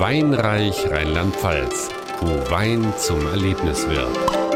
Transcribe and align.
Weinreich 0.00 0.88
Rheinland-Pfalz, 0.88 1.88
wo 2.20 2.50
Wein 2.52 2.92
zum 2.98 3.26
Erlebnis 3.26 3.88
wird. 3.88 4.47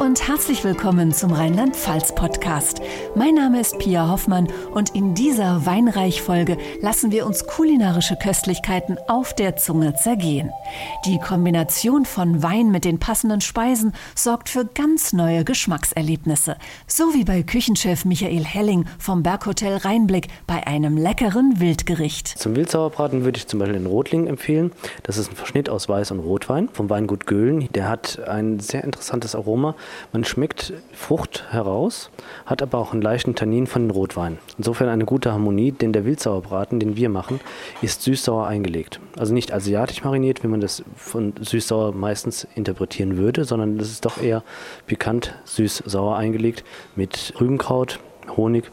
Und 0.00 0.26
herzlich 0.26 0.64
willkommen 0.64 1.12
zum 1.12 1.32
Rheinland-Pfalz-Podcast. 1.32 2.80
Mein 3.14 3.36
Name 3.36 3.60
ist 3.60 3.78
Pia 3.78 4.10
Hoffmann 4.10 4.48
und 4.72 4.92
in 4.92 5.14
dieser 5.14 5.66
Weinreich-Folge 5.66 6.58
lassen 6.80 7.12
wir 7.12 7.26
uns 7.26 7.46
kulinarische 7.46 8.16
Köstlichkeiten 8.16 8.98
auf 9.06 9.34
der 9.34 9.56
Zunge 9.56 9.94
zergehen. 9.94 10.50
Die 11.06 11.20
Kombination 11.20 12.06
von 12.06 12.42
Wein 12.42 12.72
mit 12.72 12.84
den 12.84 12.98
passenden 12.98 13.40
Speisen 13.40 13.92
sorgt 14.16 14.48
für 14.48 14.64
ganz 14.64 15.12
neue 15.12 15.44
Geschmackserlebnisse. 15.44 16.56
So 16.88 17.14
wie 17.14 17.24
bei 17.24 17.44
Küchenchef 17.44 18.04
Michael 18.04 18.44
Helling 18.44 18.86
vom 18.98 19.22
Berghotel 19.22 19.76
Rheinblick 19.76 20.26
bei 20.48 20.66
einem 20.66 20.96
leckeren 20.96 21.60
Wildgericht. 21.60 22.26
Zum 22.26 22.56
Wildsauerbraten 22.56 23.24
würde 23.24 23.38
ich 23.38 23.46
zum 23.46 23.60
Beispiel 23.60 23.78
den 23.78 23.86
Rotling 23.86 24.26
empfehlen. 24.26 24.72
Das 25.04 25.18
ist 25.18 25.30
ein 25.30 25.36
Verschnitt 25.36 25.68
aus 25.68 25.88
Weiß- 25.88 26.10
und 26.10 26.18
Rotwein 26.18 26.68
vom 26.72 26.90
Weingut 26.90 27.26
Göhlen. 27.26 27.68
Der 27.72 27.88
hat 27.88 28.18
ein 28.26 28.58
sehr 28.58 28.82
interessantes 28.82 29.36
Aroma 29.36 29.76
man 30.12 30.24
schmeckt 30.24 30.72
Frucht 30.92 31.44
heraus, 31.50 32.10
hat 32.46 32.62
aber 32.62 32.78
auch 32.78 32.92
einen 32.92 33.02
leichten 33.02 33.34
Tannin 33.34 33.66
von 33.66 33.90
Rotwein. 33.90 34.38
Insofern 34.58 34.88
eine 34.88 35.04
gute 35.04 35.32
Harmonie, 35.32 35.72
denn 35.72 35.92
der 35.92 36.04
Wildsauerbraten, 36.04 36.80
den 36.80 36.96
wir 36.96 37.08
machen, 37.08 37.40
ist 37.82 38.02
süß-sauer 38.02 38.46
eingelegt. 38.46 39.00
Also 39.16 39.34
nicht 39.34 39.52
asiatisch 39.52 40.04
mariniert, 40.04 40.42
wie 40.42 40.48
man 40.48 40.60
das 40.60 40.82
von 40.96 41.32
süß-sauer 41.40 41.92
meistens 41.92 42.46
interpretieren 42.54 43.16
würde, 43.16 43.44
sondern 43.44 43.78
das 43.78 43.90
ist 43.90 44.04
doch 44.04 44.20
eher 44.20 44.42
pikant 44.86 45.34
süß-sauer 45.44 46.16
eingelegt 46.16 46.64
mit 46.96 47.34
Rübenkraut, 47.40 47.98
Honig 48.36 48.70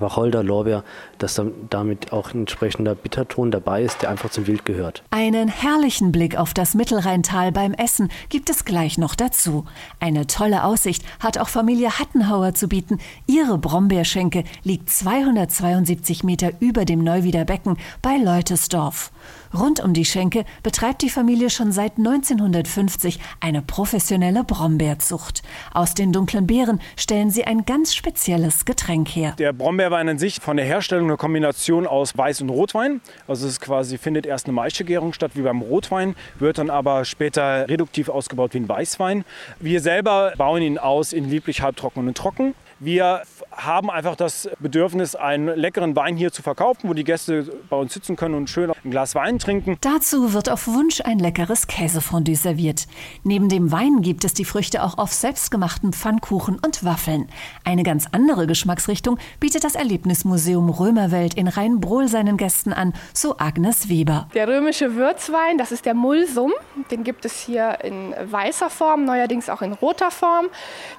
Wacholder, 0.00 0.42
Lorbeer, 0.42 0.84
dass 1.18 1.34
dann 1.34 1.52
damit 1.70 2.12
auch 2.12 2.32
ein 2.32 2.40
entsprechender 2.40 2.94
Bitterton 2.94 3.50
dabei 3.50 3.82
ist, 3.82 4.02
der 4.02 4.10
einfach 4.10 4.30
zum 4.30 4.46
Wild 4.46 4.64
gehört. 4.64 5.02
Einen 5.10 5.48
herrlichen 5.48 6.12
Blick 6.12 6.36
auf 6.36 6.54
das 6.54 6.74
Mittelrheintal 6.74 7.52
beim 7.52 7.72
Essen 7.74 8.10
gibt 8.28 8.50
es 8.50 8.64
gleich 8.64 8.98
noch 8.98 9.14
dazu. 9.14 9.64
Eine 10.00 10.26
tolle 10.26 10.64
Aussicht 10.64 11.04
hat 11.20 11.38
auch 11.38 11.48
Familie 11.48 11.98
Hattenhauer 11.98 12.54
zu 12.54 12.68
bieten. 12.68 12.98
Ihre 13.26 13.58
Brombeerschenke 13.58 14.44
liegt 14.62 14.90
272 14.90 16.24
Meter 16.24 16.52
über 16.60 16.84
dem 16.84 17.02
Neuwieder 17.02 17.44
Becken 17.44 17.76
bei 18.02 18.16
Leutesdorf. 18.16 19.10
Rund 19.58 19.80
um 19.82 19.94
die 19.94 20.04
Schenke 20.04 20.44
betreibt 20.62 21.02
die 21.02 21.08
Familie 21.08 21.50
schon 21.50 21.72
seit 21.72 21.98
1950 21.98 23.18
eine 23.40 23.62
professionelle 23.62 24.44
Brombeerzucht. 24.44 25.42
Aus 25.72 25.94
den 25.94 26.12
dunklen 26.12 26.46
Beeren 26.46 26.80
stellen 26.96 27.30
sie 27.30 27.44
ein 27.44 27.64
ganz 27.64 27.94
spezielles 27.94 28.64
Getränk 28.64 29.08
her. 29.08 29.34
Der 29.38 29.52
Brombeerwein 29.52 30.08
an 30.08 30.18
sich 30.18 30.40
von 30.40 30.56
der 30.56 30.66
Herstellung 30.66 31.06
eine 31.06 31.16
Kombination 31.16 31.86
aus 31.86 32.14
Weiß- 32.14 32.42
und 32.42 32.50
Rotwein. 32.50 33.00
Also 33.26 33.46
es 33.46 33.60
quasi 33.60 33.98
findet 33.98 34.26
erst 34.26 34.46
eine 34.46 34.52
Maischegärung 34.52 35.12
statt 35.12 35.32
wie 35.34 35.42
beim 35.42 35.62
Rotwein, 35.62 36.16
wird 36.38 36.58
dann 36.58 36.70
aber 36.70 37.04
später 37.04 37.68
reduktiv 37.68 38.08
ausgebaut 38.08 38.54
wie 38.54 38.58
ein 38.58 38.68
Weißwein. 38.68 39.24
Wir 39.58 39.80
selber 39.80 40.34
bauen 40.36 40.62
ihn 40.62 40.78
aus 40.78 41.12
in 41.12 41.28
lieblich 41.30 41.62
halbtrocken 41.62 42.06
und 42.06 42.16
trocken. 42.16 42.54
Wir 42.78 43.22
haben 43.56 43.90
einfach 43.90 44.16
das 44.16 44.48
Bedürfnis, 44.58 45.14
einen 45.14 45.48
leckeren 45.48 45.96
Wein 45.96 46.16
hier 46.16 46.30
zu 46.30 46.42
verkaufen, 46.42 46.88
wo 46.88 46.94
die 46.94 47.04
Gäste 47.04 47.50
bei 47.70 47.76
uns 47.76 47.94
sitzen 47.94 48.16
können 48.16 48.34
und 48.34 48.50
schön 48.50 48.70
ein 48.70 48.90
Glas 48.90 49.14
Wein 49.14 49.38
trinken. 49.38 49.78
Dazu 49.80 50.34
wird 50.34 50.50
auf 50.50 50.66
Wunsch 50.66 51.00
ein 51.00 51.18
leckeres 51.18 51.66
Käsefondue 51.66 52.36
serviert. 52.36 52.86
Neben 53.24 53.48
dem 53.48 53.72
Wein 53.72 54.02
gibt 54.02 54.24
es 54.24 54.34
die 54.34 54.44
Früchte 54.44 54.82
auch 54.82 54.98
auf 54.98 55.12
selbstgemachten 55.12 55.92
Pfannkuchen 55.92 56.58
und 56.64 56.84
Waffeln. 56.84 57.28
Eine 57.64 57.82
ganz 57.82 58.06
andere 58.12 58.46
Geschmacksrichtung 58.46 59.18
bietet 59.40 59.64
das 59.64 59.74
Erlebnismuseum 59.74 60.68
Römerwelt 60.68 61.34
in 61.34 61.48
Rheinbrohl 61.48 62.08
seinen 62.08 62.36
Gästen 62.36 62.72
an, 62.72 62.92
so 63.14 63.36
Agnes 63.38 63.88
Weber. 63.88 64.28
Der 64.34 64.48
römische 64.48 64.96
Würzwein, 64.96 65.56
das 65.56 65.72
ist 65.72 65.86
der 65.86 65.94
Mulsum. 65.94 66.52
Den 66.90 67.04
gibt 67.04 67.24
es 67.24 67.40
hier 67.40 67.78
in 67.82 68.14
weißer 68.22 68.68
Form, 68.68 69.04
neuerdings 69.04 69.48
auch 69.48 69.62
in 69.62 69.72
roter 69.72 70.10
Form. 70.10 70.46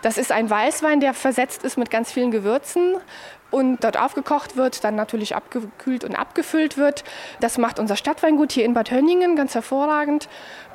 Das 0.01 0.17
ist 0.17 0.31
ein 0.31 0.49
Weißwein, 0.49 0.99
der 0.99 1.13
versetzt 1.13 1.63
ist 1.63 1.77
mit 1.77 1.91
ganz 1.91 2.11
vielen 2.11 2.31
Gewürzen 2.31 2.46
und 3.49 3.83
dort 3.83 3.97
aufgekocht 3.97 4.57
wird, 4.57 4.83
dann 4.83 4.95
natürlich 4.95 5.35
abgekühlt 5.35 6.03
und 6.03 6.15
abgefüllt 6.15 6.77
wird. 6.77 7.03
Das 7.39 7.57
macht 7.57 7.79
unser 7.79 7.95
Stadtweingut 7.95 8.51
hier 8.51 8.65
in 8.65 8.73
Bad 8.73 8.91
Hönningen 8.91 9.35
ganz 9.35 9.55
hervorragend. 9.55 10.27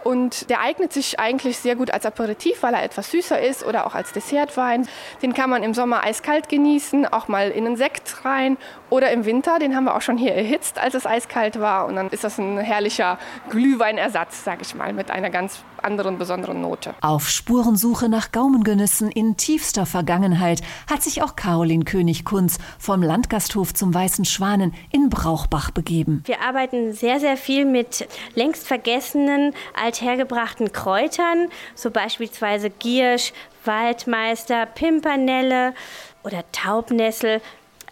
Und 0.04 0.50
der 0.50 0.60
eignet 0.60 0.92
sich 0.92 1.20
eigentlich 1.20 1.58
sehr 1.58 1.76
gut 1.76 1.92
als 1.92 2.06
Aperitif, 2.06 2.62
weil 2.62 2.74
er 2.74 2.82
etwas 2.82 3.10
süßer 3.12 3.40
ist 3.40 3.64
oder 3.64 3.86
auch 3.86 3.94
als 3.94 4.12
Dessertwein. 4.12 4.88
Den 5.22 5.32
kann 5.32 5.48
man 5.48 5.62
im 5.62 5.74
Sommer 5.74 6.02
eiskalt 6.02 6.48
genießen, 6.48 7.06
auch 7.06 7.28
mal 7.28 7.50
in 7.50 7.66
einen 7.66 7.76
Sekt 7.76 8.24
rein 8.24 8.56
oder 8.90 9.12
im 9.12 9.26
Winter. 9.26 9.60
Den 9.60 9.76
haben 9.76 9.84
wir 9.84 9.94
auch 9.94 10.02
schon 10.02 10.18
hier 10.18 10.34
erhitzt, 10.34 10.78
als 10.78 10.94
es 10.94 11.06
eiskalt 11.06 11.60
war. 11.60 11.86
Und 11.86 11.96
dann 11.96 12.08
ist 12.08 12.24
das 12.24 12.38
ein 12.38 12.58
herrlicher 12.58 13.18
Glühweinersatz, 13.50 14.42
sage 14.42 14.62
ich 14.62 14.74
mal, 14.74 14.92
mit 14.92 15.10
einer 15.10 15.30
ganz 15.30 15.62
anderen 15.84 16.18
besonderen 16.18 16.60
Note. 16.60 16.94
Auf 17.00 17.28
Spurensuche 17.28 18.08
nach 18.08 18.32
Gaumengenüssen 18.32 19.10
in 19.10 19.36
tiefster 19.36 19.86
Vergangenheit 19.86 20.62
hat 20.90 21.02
sich 21.02 21.22
auch 21.22 21.36
Caroline 21.36 21.84
König-Kunz 21.84 22.58
vom 22.78 23.02
Landgasthof 23.02 23.74
zum 23.74 23.92
Weißen 23.94 24.24
Schwanen 24.24 24.74
in 24.90 25.08
Brauchbach 25.08 25.70
begeben. 25.70 26.22
Wir 26.26 26.40
arbeiten 26.40 26.92
sehr, 26.92 27.20
sehr 27.20 27.36
viel 27.36 27.64
mit 27.64 28.06
längst 28.34 28.66
vergessenen, 28.66 29.54
althergebrachten 29.80 30.72
Kräutern, 30.72 31.48
so 31.74 31.90
beispielsweise 31.90 32.70
Giersch, 32.70 33.32
Waldmeister, 33.64 34.66
Pimpernelle 34.66 35.74
oder 36.24 36.44
Taubnessel. 36.52 37.40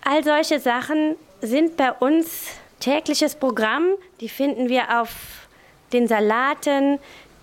All 0.05 0.25
solche 0.25 0.61
Sachen 0.61 1.17
sind 1.41 1.77
bei 1.77 1.93
uns 1.93 2.49
tägliches 2.81 3.34
Programm. 3.34 3.84
Die 4.21 4.28
finden 4.28 4.69
wir 4.69 5.01
auf 5.01 5.11
den 5.93 6.09
Salaten, 6.09 6.99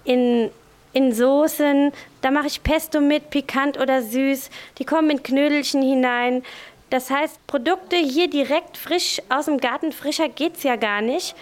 in, 0.07 0.49
in 0.93 1.13
Soßen. 1.13 1.91
Da 2.21 2.31
mache 2.31 2.47
ich 2.47 2.63
Pesto 2.63 3.01
mit, 3.01 3.29
pikant 3.29 3.79
oder 3.79 4.01
süß. 4.01 4.49
Die 4.79 4.85
kommen 4.85 5.09
in 5.09 5.21
Knödelchen 5.21 5.81
hinein. 5.81 6.43
Das 6.89 7.09
heißt, 7.11 7.45
Produkte 7.47 7.97
hier 7.97 8.29
direkt 8.29 8.77
frisch 8.77 9.21
aus 9.29 9.45
dem 9.45 9.57
Garten, 9.57 9.91
frischer 9.91 10.29
geht 10.29 10.55
es 10.57 10.63
ja 10.63 10.77
gar 10.77 11.01
nicht. 11.01 11.35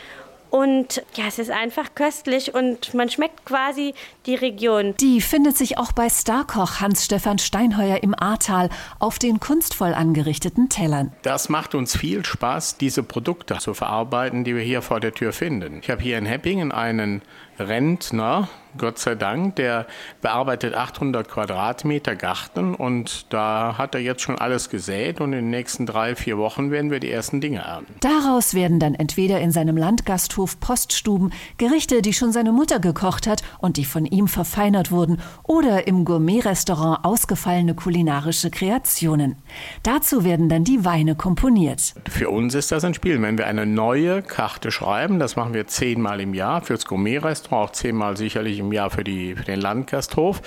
Und 0.50 1.04
ja, 1.16 1.26
es 1.28 1.38
ist 1.38 1.52
einfach 1.52 1.96
köstlich 1.96 2.56
und 2.56 2.94
man 2.94 3.10
schmeckt 3.10 3.46
quasi 3.46 3.94
die 4.26 4.36
Region. 4.36 4.96
Die 5.02 5.20
findet 5.20 5.58
sich 5.58 5.78
auch 5.78 5.92
bei 5.92 6.08
Starkoch 6.10 6.80
Hans-Stefan 6.80 7.40
Steinheuer 7.40 8.02
im 8.02 8.16
Ahrtal 8.18 8.70
auf 9.00 9.20
den 9.20 9.42
kunstvoll 9.42 9.94
angerichteten 9.94 10.70
Tellern. 10.70 11.12
Das 11.24 11.50
macht 11.50 11.76
uns 11.76 11.98
viel 11.98 12.24
Spaß, 12.24 12.78
diese 12.78 13.04
Produkte 13.04 13.58
zu 13.58 13.74
verarbeiten, 13.74 14.46
die 14.46 14.56
wir 14.56 14.64
hier 14.64 14.82
vor 14.82 15.02
der 15.02 15.14
Tür 15.14 15.34
finden. 15.34 15.80
Ich 15.82 15.90
habe 15.90 16.02
hier 16.02 16.18
in 16.18 16.26
Heppingen 16.26 16.72
einen 16.72 17.22
Rentner, 17.60 18.50
Gott 18.78 19.00
sei 19.00 19.16
Dank, 19.16 19.56
der 19.56 19.86
bearbeitet 20.22 20.76
800 20.76 21.30
Quadratmeter 21.30 22.16
Garten 22.16 22.76
und 22.76 23.32
da 23.32 23.76
hat 23.78 23.96
er 23.96 24.02
jetzt 24.02 24.22
schon 24.22 24.38
alles 24.38 24.70
gesät 24.70 25.22
und 25.22 25.32
in 25.32 25.40
den 25.40 25.50
nächsten 25.50 25.86
drei, 25.86 26.16
vier 26.16 26.38
Wochen 26.38 26.72
werden 26.72 26.92
wir 26.92 27.00
die 27.00 27.10
ersten 27.10 27.40
Dinge 27.40 27.60
ernten. 27.60 27.94
Daraus 28.02 28.54
werden 28.54 28.80
dann 28.80 28.94
entweder 28.94 29.40
in 29.40 29.52
seinem 29.52 29.78
Landgasthof 29.78 30.60
Poststuben 30.60 31.32
Gerichte, 31.58 32.02
die 32.02 32.14
schon 32.14 32.34
seine 32.34 32.52
Mutter 32.52 32.80
gekocht 32.80 33.28
hat 33.28 33.44
und 33.60 33.78
die 33.78 33.86
von 33.86 34.06
ihm 34.06 34.28
verfeinert 34.28 34.92
wurden, 34.92 35.22
oder 35.44 35.88
im 35.88 36.04
Gourmet-Restaurant 36.04 37.06
ausgefallene 37.06 37.76
kulinarische 37.76 38.52
Kreationen. 38.52 39.38
Dazu 39.84 40.26
werden 40.26 40.50
dann 40.50 40.64
die 40.66 40.84
Weine 40.84 41.16
komponiert. 41.16 41.94
Für 42.10 42.30
uns 42.30 42.54
ist 42.56 42.72
das 42.72 42.84
ein 42.84 42.94
Spiel. 42.94 43.22
Wenn 43.22 43.38
wir 43.38 43.48
eine 43.48 43.66
neue 43.66 44.22
Karte 44.22 44.72
schreiben, 44.72 45.20
das 45.20 45.36
machen 45.36 45.54
wir 45.54 45.68
zehnmal 45.68 46.20
im 46.20 46.34
Jahr 46.34 46.62
fürs 46.62 46.86
Gourmet-Restaurant, 46.86 47.45
auch 47.54 47.72
zehnmal 47.72 48.18
sicherlich 48.18 48.60
im 48.60 48.66
im 48.66 48.74
Jahr 48.74 48.90
für, 48.90 49.04
die, 49.04 49.36
für 49.36 49.44
den 49.44 49.62
Landgasthof. 49.62 50.42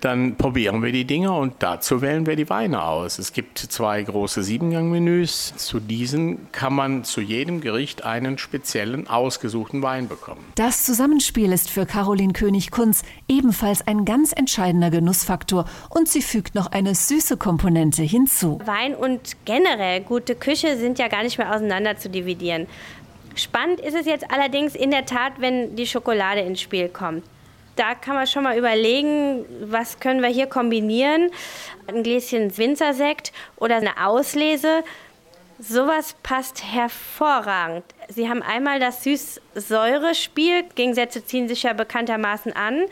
Dann 0.00 0.36
probieren 0.36 0.82
wir 0.82 0.92
die 0.92 1.04
Dinge 1.04 1.32
und 1.32 1.54
dazu 1.60 2.02
wählen 2.02 2.26
wir 2.26 2.36
die 2.36 2.48
Weine 2.48 2.82
aus. 2.82 3.18
Es 3.18 3.32
gibt 3.32 3.58
zwei 3.58 4.02
große 4.02 4.42
Siebengang-Menüs. 4.42 5.54
Zu 5.56 5.80
diesen 5.80 6.50
kann 6.52 6.72
man 6.72 7.04
zu 7.04 7.20
jedem 7.20 7.60
Gericht 7.60 8.04
einen 8.04 8.38
speziellen 8.38 9.08
ausgesuchten 9.08 9.82
Wein 9.82 10.08
bekommen. 10.08 10.44
Das 10.54 10.84
Zusammenspiel 10.84 11.52
ist 11.52 11.70
für 11.70 11.86
Caroline 11.86 12.32
König-Kunz 12.32 13.02
ebenfalls 13.28 13.86
ein 13.86 14.04
ganz 14.04 14.32
entscheidender 14.32 14.90
Genussfaktor 14.90 15.66
und 15.90 16.08
sie 16.08 16.22
fügt 16.22 16.54
noch 16.54 16.72
eine 16.72 16.94
süße 16.94 17.36
Komponente 17.36 18.02
hinzu. 18.02 18.60
Wein 18.64 18.94
und 18.94 19.36
generell 19.44 20.00
gute 20.00 20.34
Küche 20.34 20.76
sind 20.76 20.98
ja 20.98 21.08
gar 21.08 21.22
nicht 21.22 21.38
mehr 21.38 21.54
auseinander 21.54 21.96
zu 21.96 22.08
dividieren. 22.08 22.66
Spannend 23.38 23.80
ist 23.80 23.94
es 23.94 24.06
jetzt 24.06 24.30
allerdings 24.30 24.74
in 24.74 24.90
der 24.90 25.06
Tat, 25.06 25.34
wenn 25.38 25.76
die 25.76 25.86
Schokolade 25.86 26.40
ins 26.40 26.60
Spiel 26.60 26.88
kommt 26.88 27.24
da 27.78 27.94
kann 27.94 28.16
man 28.16 28.26
schon 28.26 28.42
mal 28.42 28.58
überlegen, 28.58 29.44
was 29.60 30.00
können 30.00 30.20
wir 30.20 30.28
hier 30.28 30.46
kombinieren. 30.46 31.30
Ein 31.86 32.02
Gläschen 32.02 32.56
Winzersekt 32.56 33.32
oder 33.56 33.76
eine 33.76 34.04
Auslese. 34.04 34.82
Sowas 35.60 36.16
passt 36.22 36.62
hervorragend. 36.64 37.84
Sie 38.08 38.28
haben 38.28 38.42
einmal 38.42 38.80
das 38.80 39.02
Süß-Säure-Spiel, 39.04 40.64
Gegensätze 40.74 41.24
ziehen 41.24 41.48
sich 41.48 41.64
ja 41.64 41.72
bekanntermaßen 41.72 42.52
an. 42.52 42.84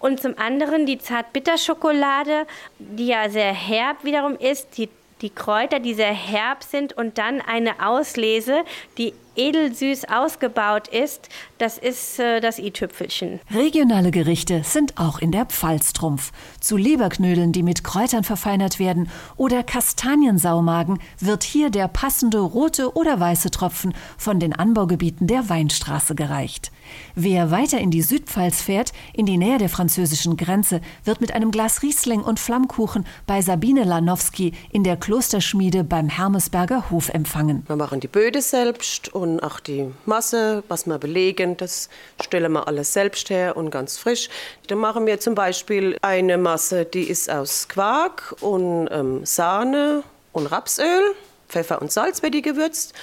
Und 0.00 0.20
zum 0.20 0.38
anderen 0.38 0.86
die 0.86 0.98
Zart-Bitter-Schokolade, 0.98 2.46
die 2.78 3.08
ja 3.08 3.28
sehr 3.28 3.52
herb 3.52 4.04
wiederum 4.04 4.36
ist, 4.36 4.76
die 4.76 4.88
die 5.22 5.30
Kräuter, 5.30 5.80
die 5.80 5.94
sehr 5.94 6.12
herb 6.12 6.62
sind 6.62 6.92
und 6.92 7.16
dann 7.16 7.40
eine 7.40 7.86
Auslese, 7.86 8.64
die 8.98 9.14
edelsüß 9.36 10.06
ausgebaut 10.06 10.88
ist, 10.88 11.28
das 11.58 11.78
ist 11.78 12.18
äh, 12.18 12.40
das 12.40 12.58
i-Tüpfelchen. 12.58 13.40
Regionale 13.54 14.10
Gerichte 14.10 14.62
sind 14.64 14.98
auch 14.98 15.18
in 15.18 15.32
der 15.32 15.46
Pfalz 15.46 15.92
Trumpf. 15.92 16.32
Zu 16.60 16.76
Leberknödeln, 16.76 17.52
die 17.52 17.62
mit 17.62 17.84
Kräutern 17.84 18.24
verfeinert 18.24 18.78
werden, 18.78 19.10
oder 19.36 19.62
Kastaniensaumagen 19.62 20.98
wird 21.18 21.42
hier 21.42 21.70
der 21.70 21.88
passende 21.88 22.38
rote 22.38 22.94
oder 22.96 23.18
weiße 23.18 23.50
Tropfen 23.50 23.94
von 24.16 24.40
den 24.40 24.52
Anbaugebieten 24.52 25.26
der 25.26 25.48
Weinstraße 25.48 26.14
gereicht. 26.14 26.70
Wer 27.14 27.50
weiter 27.50 27.78
in 27.78 27.90
die 27.90 28.02
Südpfalz 28.02 28.62
fährt, 28.62 28.92
in 29.12 29.26
die 29.26 29.38
Nähe 29.38 29.58
der 29.58 29.68
französischen 29.68 30.36
Grenze, 30.36 30.80
wird 31.04 31.20
mit 31.20 31.32
einem 31.32 31.50
Glas 31.50 31.82
Riesling 31.82 32.20
und 32.20 32.38
Flammkuchen 32.38 33.04
bei 33.26 33.42
Sabine 33.42 33.84
Lanowski 33.84 34.52
in 34.70 34.84
der 34.84 34.96
Klosterschmiede 34.96 35.82
beim 35.84 36.08
Hermesberger 36.08 36.90
Hof 36.90 37.08
empfangen. 37.08 37.64
Wir 37.66 37.76
machen 37.76 38.00
die 38.00 38.08
Böde 38.08 38.40
selbst 38.40 39.12
und 39.12 39.25
auch 39.40 39.60
die 39.60 39.92
Masse, 40.04 40.62
was 40.68 40.86
wir 40.86 40.98
belegen, 40.98 41.56
das 41.56 41.88
stellen 42.22 42.52
wir 42.52 42.66
alles 42.68 42.92
selbst 42.92 43.30
her 43.30 43.56
und 43.56 43.70
ganz 43.70 43.98
frisch. 43.98 44.28
Da 44.68 44.74
machen 44.74 45.06
wir 45.06 45.20
zum 45.20 45.34
Beispiel 45.34 45.96
eine 46.02 46.38
Masse, 46.38 46.84
die 46.84 47.04
ist 47.04 47.30
aus 47.30 47.68
Quark 47.68 48.36
und 48.40 48.88
ähm, 48.90 49.24
Sahne 49.24 50.02
und 50.32 50.46
Rapsöl, 50.46 51.14
Pfeffer 51.48 51.80
und 51.80 51.92
Salz 51.92 52.22
wird 52.22 52.34
die 52.34 52.42
gewürzt 52.42 52.94